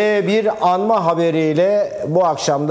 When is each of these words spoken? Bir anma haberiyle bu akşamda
Bir 0.00 0.72
anma 0.72 1.06
haberiyle 1.06 1.92
bu 2.08 2.24
akşamda 2.24 2.50